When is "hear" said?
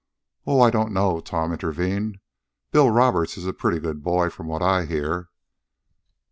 4.85-5.29